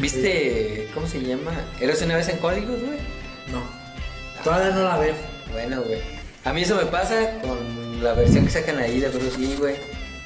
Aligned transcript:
¿Viste 0.00 0.88
cómo 0.94 1.06
se 1.06 1.20
llama? 1.20 1.52
¿Eres 1.80 2.00
una 2.02 2.16
vez 2.16 2.28
en 2.28 2.42
Hollywood, 2.42 2.78
güey? 2.86 2.98
No. 3.52 3.62
Todavía 4.42 4.70
no 4.74 4.84
la 4.84 4.98
veo. 4.98 5.14
Bueno, 5.52 5.82
güey. 5.82 6.00
A 6.44 6.52
mí 6.54 6.62
eso 6.62 6.74
me 6.76 6.86
pasa 6.86 7.38
con 7.42 8.02
la 8.02 8.14
versión 8.14 8.44
que 8.46 8.50
sacan 8.50 8.78
ahí 8.78 8.98
de 8.98 9.08
Bruce 9.10 9.38
Lee, 9.38 9.56
güey. 9.58 9.74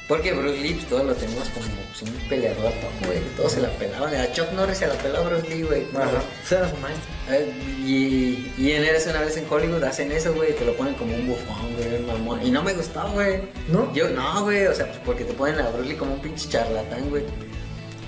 Porque 0.07 0.33
Bruce 0.33 0.59
Lee, 0.61 0.75
pues, 0.75 0.87
todos 0.87 1.03
lo 1.03 1.13
tenemos 1.15 1.49
como 1.49 1.65
pues, 1.65 2.01
un 2.03 2.29
peleador, 2.29 2.71
güey. 3.05 3.19
Todos 3.35 3.51
se 3.53 3.61
la 3.61 3.69
pelaban. 3.71 4.13
A 4.15 4.31
Chuck 4.31 4.51
Norris 4.53 4.77
se 4.77 4.87
la 4.87 4.93
peló 4.93 5.17
a 5.17 5.21
Bruce 5.21 5.49
Lee, 5.49 5.63
güey. 5.63 5.83
Ajá. 5.95 6.21
Ese 6.45 6.55
era 6.55 6.69
su 6.69 6.77
maestro. 6.77 7.05
Eh, 7.31 7.51
Y, 7.83 8.51
y 8.57 8.71
en 8.71 8.83
Eres 8.85 9.07
una 9.07 9.21
vez 9.21 9.35
en 9.35 9.45
Hollywood 9.49 9.83
hacen 9.83 10.11
eso, 10.11 10.31
güey. 10.33 10.55
Te 10.55 10.63
lo 10.63 10.73
ponen 10.77 10.93
como 10.93 11.13
un 11.15 11.27
bufón, 11.27 11.73
güey, 11.75 11.95
un 11.99 12.05
mamón. 12.07 12.45
Y 12.45 12.51
no 12.51 12.61
me 12.63 12.73
gustó, 12.73 13.09
güey. 13.11 13.41
¿No? 13.67 13.91
Yo, 13.93 14.07
no, 14.09 14.43
güey. 14.43 14.67
O 14.67 14.75
sea, 14.75 14.85
pues 14.85 14.99
porque 15.03 15.25
te 15.25 15.33
ponen 15.33 15.59
a 15.59 15.69
Bruce 15.69 15.89
Lee 15.89 15.95
como 15.95 16.13
un 16.13 16.21
pinche 16.21 16.47
charlatán, 16.47 17.09
güey. 17.09 17.23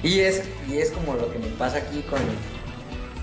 Y 0.03 0.19
es, 0.19 0.43
y 0.69 0.77
es 0.77 0.91
como 0.91 1.15
lo 1.15 1.31
que 1.31 1.39
me 1.39 1.47
pasa 1.47 1.77
aquí 1.77 2.01
con, 2.01 2.19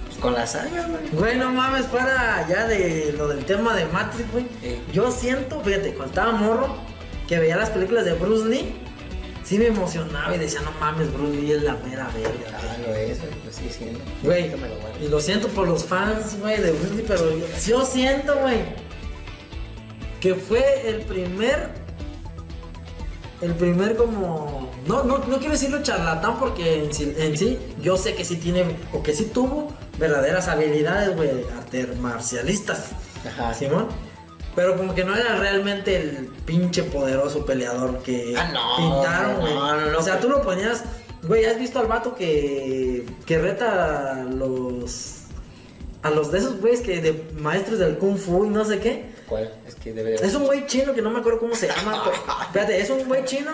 pues, 0.07 0.19
con 0.19 0.35
la 0.35 0.47
saga, 0.47 0.89
güey. 0.89 1.09
Güey, 1.13 1.39
no 1.39 1.53
mames, 1.53 1.87
fuera 1.87 2.47
ya 2.49 2.67
de 2.67 3.15
lo 3.17 3.29
del 3.29 3.45
tema 3.45 3.75
de 3.75 3.85
Matrix, 3.87 4.31
güey. 4.33 4.47
Yo 4.93 5.11
siento, 5.11 5.61
fíjate, 5.61 5.95
cuando 5.95 6.07
estaba 6.07 6.33
morro, 6.33 6.77
que 7.29 7.39
veía 7.39 7.57
las 7.57 7.71
películas 7.71 8.05
de 8.05 8.15
Bruce 8.15 8.49
Lee, 8.49 8.75
sí 9.45 9.59
me 9.59 9.69
emocionaba 9.69 10.35
y 10.35 10.39
decía, 10.39 10.61
no 10.63 10.73
mames, 10.81 11.13
Bruce 11.13 11.37
Lee 11.37 11.53
es 11.53 11.63
la 11.63 11.75
mera 11.75 12.09
verga. 12.15 12.59
Ah, 12.59 12.77
lo 12.87 12.95
es, 12.95 13.21
güey. 13.21 13.33
Lo 13.45 13.53
sigue 13.53 13.71
siendo. 13.71 14.01
Güey, 14.23 14.53
y 15.01 15.09
lo 15.09 15.21
siento 15.21 15.49
por 15.49 15.69
los 15.69 15.85
fans, 15.85 16.39
güey, 16.41 16.61
de 16.61 16.73
Bruce 16.73 16.95
Lee, 16.95 17.05
pero 17.07 17.31
yo, 17.31 17.47
yo 17.67 17.85
siento, 17.85 18.35
güey, 18.41 18.63
que 20.21 20.35
fue 20.35 20.89
el 20.89 21.03
primer, 21.03 21.71
el 23.45 23.55
primer 23.55 23.97
como, 23.97 24.71
no, 24.87 25.05
no, 25.05 25.19
no 25.19 25.39
quiero 25.39 25.53
decirlo 25.53 25.83
charlatán 25.83 26.39
porque 26.39 26.85
en 26.85 26.95
sí, 26.95 27.15
en 27.17 27.37
sí, 27.37 27.59
yo 27.81 27.97
sé 27.97 28.15
que 28.15 28.25
sí 28.25 28.37
tiene, 28.37 28.65
o 28.93 29.03
que 29.03 29.13
sí 29.15 29.27
tuvo 29.33 29.73
verdaderas 29.99 30.49
habilidades, 30.49 31.15
güey, 31.17 31.31
arte 31.57 31.87
marcialistas, 32.01 32.91
Ajá. 33.27 33.55
Simón. 33.55 33.89
Pero 34.57 34.77
como 34.77 34.95
que 34.95 35.03
no 35.05 35.17
era 35.17 35.37
realmente 35.37 35.97
el 35.97 36.27
pinche 36.47 36.85
poderoso 36.85 37.45
peleador 37.45 37.99
que 38.03 38.35
Ah, 38.39 38.51
no, 38.53 38.77
pintaron, 38.77 39.41
güey. 39.41 39.55
no, 39.55 39.81
no, 39.81 39.91
no, 39.91 39.99
o 39.99 40.03
sea, 40.03 40.21
tú 40.21 40.29
lo 40.29 40.43
ponías, 40.43 40.85
güey, 41.25 41.45
¿has 41.45 41.59
visto 41.59 41.81
al 41.81 41.87
vato 41.87 42.15
que, 42.15 43.05
que 43.27 43.39
reta 43.39 44.25
los... 44.33 45.24
A 46.05 46.11
los 46.11 46.31
de 46.31 46.39
esos 46.39 46.61
güeyes 46.61 46.81
que 46.83 47.01
de 47.01 47.25
maestros 47.39 47.79
del 47.81 47.99
kung 47.99 48.17
fu 48.19 48.45
y 48.45 48.49
no 48.51 48.65
sé 48.65 48.79
qué. 48.79 49.07
¿Cuál? 49.29 49.51
Es 49.67 49.75
que 49.75 49.93
debe 49.93 50.11
de 50.13 50.17
Es 50.27 50.35
un 50.35 50.45
güey 50.45 50.67
chino 50.67 50.93
que 50.95 51.03
no 51.03 51.11
me 51.11 51.19
acuerdo 51.19 51.41
cómo 51.41 51.55
se 51.57 51.67
llama. 51.67 52.03
pero- 52.05 52.17
espérate, 52.43 52.81
es 52.81 52.91
un 52.91 53.05
güey 53.09 53.25
chino 53.25 53.51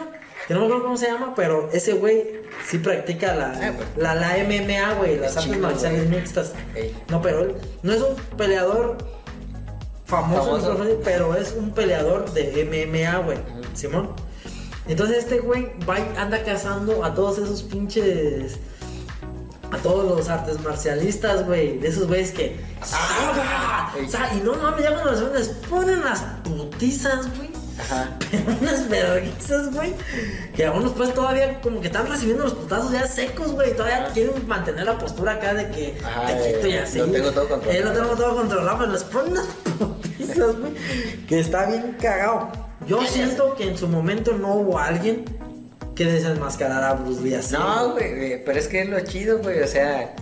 que 0.47 0.55
no 0.55 0.61
me 0.61 0.67
acuerdo 0.67 0.83
cómo 0.85 0.97
se 0.97 1.07
llama, 1.07 1.33
pero 1.37 1.71
ese 1.73 1.93
güey 1.93 2.41
sí 2.67 2.79
practica 2.79 3.35
la, 3.35 3.53
Ah, 3.53 3.73
la, 3.97 4.15
la 4.17 4.37
MMA, 4.45 4.95
güey, 4.95 5.17
las 5.17 5.33
Es 5.33 5.37
artes 5.39 5.59
marciales 5.59 6.09
mixtas. 6.09 6.53
Ey. 6.75 6.95
No, 7.09 7.23
pero 7.23 7.41
él 7.43 7.55
no 7.85 7.93
es 7.93 8.01
un 8.03 8.17
peleador 8.37 8.99
famoso, 10.07 10.77
pero 11.05 11.37
es 11.37 11.53
un 11.57 11.71
peleador 11.71 12.33
de 12.33 12.65
MMA, 12.65 13.19
güey. 13.19 13.39
Simón. 13.75 14.11
Entonces 14.89 15.19
este 15.19 15.39
güey 15.39 15.69
va 15.89 16.01
y 16.01 16.13
anda 16.17 16.43
cazando 16.43 17.05
a 17.05 17.15
todos 17.15 17.39
esos 17.39 17.63
pinches... 17.63 18.59
A 19.73 19.77
todos 19.79 20.19
los 20.19 20.29
artes 20.29 20.61
marcialistas, 20.63 21.47
güey. 21.47 21.79
De 21.79 21.89
esos 21.89 22.07
güeyes 22.09 22.33
que... 22.33 22.59
Ah, 22.93 23.93
O 24.05 24.09
sea, 24.11 24.33
y 24.35 24.41
no 24.41 24.55
mames, 24.55 24.83
ya 24.85 24.93
cuando 25.01 25.13
los 25.21 25.33
les 25.33 25.49
ponen 25.49 26.01
las 26.05 26.21
putizas, 26.43 27.29
güey. 27.37 27.51
Ajá. 27.79 28.11
Pero 28.31 28.45
unas 28.61 28.89
verguizas, 28.89 29.73
güey. 29.73 29.95
Que 30.55 30.67
a 30.67 30.73
unos 30.73 30.93
pues 30.93 31.15
todavía 31.15 31.61
como 31.61 31.81
que 31.81 31.87
están 31.87 32.07
recibiendo 32.09 32.45
los 32.45 32.55
putazos 32.55 32.93
ya 32.93 33.07
secos, 33.07 33.53
güey. 33.53 33.75
Todavía 33.75 34.05
Ajá. 34.05 34.13
quieren 34.13 34.47
mantener 34.49 34.85
la 34.85 34.99
postura 34.99 35.33
acá 35.35 35.55
de 35.55 35.69
que 35.71 35.99
Ajá, 36.05 36.27
te 36.27 36.53
quito 36.55 36.67
y 36.67 36.75
así. 36.77 36.99
lo 36.99 37.07
tengo 37.07 37.31
todo 37.31 37.49
controlado. 37.49 37.79
Eh, 37.81 37.85
lo 37.85 37.93
tengo 37.93 38.17
todo 38.17 38.37
controlado, 38.37 38.79
pero 38.79 38.93
les 38.93 39.05
ponen 39.05 39.33
unas 39.33 39.47
putizas, 39.47 40.57
güey. 40.59 40.73
Que 41.29 41.41
está 41.41 41.67
bien 41.67 41.97
cagado. 42.01 42.49
Yo 42.87 43.03
siento 43.07 43.55
que 43.55 43.69
en 43.69 43.79
su 43.79 43.87
momento 43.89 44.33
no 44.37 44.55
hubo 44.55 44.79
alguien 44.79 45.25
que 46.01 46.07
desenmascarara 46.07 46.89
a 46.89 46.95
Bruce 46.95 47.21
Lee 47.21 47.35
así. 47.35 47.53
No, 47.53 47.93
güey, 47.93 48.43
pero 48.43 48.59
es 48.59 48.69
que 48.69 48.81
es 48.81 48.89
lo 48.89 48.99
chido, 49.01 49.39
güey, 49.41 49.61
o 49.61 49.67
sea, 49.67 50.15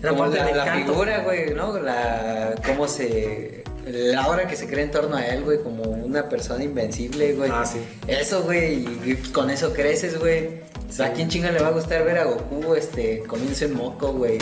como 0.00 0.24
la, 0.24 0.50
la 0.52 0.74
figura, 0.74 1.20
güey, 1.22 1.52
¿no? 1.52 1.78
La, 1.78 2.54
cómo 2.64 2.88
se, 2.88 3.62
la 3.84 4.22
aura 4.22 4.48
que 4.48 4.56
se 4.56 4.66
crea 4.66 4.84
en 4.84 4.90
torno 4.90 5.14
a 5.16 5.26
él, 5.26 5.44
güey, 5.44 5.62
como 5.62 5.82
una 5.82 6.30
persona 6.30 6.64
invencible, 6.64 7.34
güey. 7.34 7.50
Ah, 7.52 7.66
sí. 7.66 7.80
Eso, 8.06 8.44
güey, 8.44 8.86
y, 9.04 9.16
con 9.34 9.50
eso 9.50 9.74
creces, 9.74 10.18
güey. 10.18 10.62
Sí. 10.88 11.02
¿A 11.02 11.12
quién 11.12 11.28
chinga 11.28 11.50
le 11.50 11.60
va 11.60 11.68
a 11.68 11.72
gustar 11.72 12.02
ver 12.06 12.16
a 12.16 12.24
Goku, 12.24 12.74
este, 12.74 13.18
comiéndose 13.26 13.66
un 13.66 13.74
moco, 13.74 14.14
güey? 14.14 14.38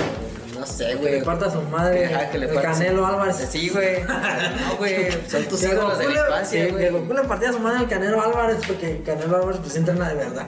No 0.61 0.67
sé, 0.67 0.87
Que 0.89 0.95
güey. 0.97 1.13
le 1.19 1.23
parta 1.25 1.47
a 1.47 1.51
su 1.51 1.63
madre 1.63 2.07
Ajá, 2.15 2.31
que 2.31 2.39
le 2.39 2.47
el 2.47 2.55
su- 2.55 2.61
Canelo 2.61 3.07
Álvarez. 3.07 3.37
Sí, 3.51 3.69
güey. 3.71 4.03
No, 4.03 4.77
güey, 4.79 5.11
son 5.29 5.45
tus 5.45 5.61
Que 5.61 5.67
ídolos 5.69 5.99
de 5.99 6.05
la 6.09 6.21
infancia, 6.21 6.61
que- 6.61 6.67
que 6.67 6.73
güey. 6.91 7.03
Goku 7.03 7.15
le 7.15 7.23
partía 7.25 7.49
a 7.51 7.53
su 7.55 7.59
madre 7.61 7.79
al 7.79 7.89
Canelo 7.89 8.23
Álvarez 8.23 8.59
porque 8.67 9.03
Canelo 9.05 9.37
Álvarez 9.37 9.61
pues 9.63 9.77
entrena 9.77 10.09
de 10.11 10.15
verdad. 10.17 10.47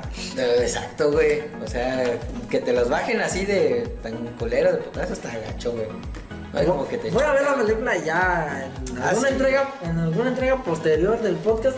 Exacto, 0.60 1.10
güey. 1.12 1.42
O 1.64 1.66
sea, 1.66 2.04
que 2.50 2.58
te 2.60 2.72
los 2.72 2.88
bajen 2.88 3.20
así 3.20 3.44
de 3.46 3.88
tan 4.02 4.14
culero 4.38 4.72
de 4.72 4.78
putazo 4.78 5.12
está 5.14 5.30
gacho, 5.38 5.72
güey. 5.72 5.86
Es 6.54 6.66
como 6.66 6.86
que 6.86 6.98
te 6.98 7.10
Voy 7.10 7.22
a 7.22 7.32
ver 7.32 7.42
la 7.44 7.54
película 7.54 7.96
ya 7.96 8.70
en 8.90 8.98
Ah, 9.02 9.08
alguna 9.08 9.28
sí. 9.28 9.34
entrega, 9.34 9.68
en 9.82 9.98
alguna 9.98 10.28
entrega 10.28 10.62
posterior 10.62 11.18
del 11.22 11.36
podcast 11.36 11.76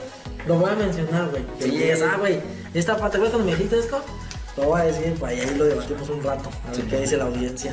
lo 0.49 0.57
voy 0.57 0.71
a 0.71 0.75
mencionar, 0.75 1.29
güey. 1.31 1.45
Que 1.59 1.65
Sí. 1.67 1.71
digas, 1.71 2.01
ah, 2.03 2.17
güey, 2.19 2.41
esta 2.75 2.97
parte, 2.97 3.19
güey, 3.19 3.31
cuando 3.31 3.47
me 3.49 3.55
dijiste 3.57 3.79
esto, 3.79 4.03
lo 4.57 4.65
voy 4.65 4.81
a 4.81 4.85
decir, 4.85 5.15
pues 5.21 5.33
ahí 5.41 5.55
lo 5.57 5.65
debatimos 5.65 6.09
un 6.11 6.23
rato, 6.25 6.51
a 6.65 6.71
ver 6.73 6.77
Sí. 6.77 6.83
qué 6.91 6.97
dice 7.01 7.17
la 7.17 7.25
audiencia. 7.25 7.73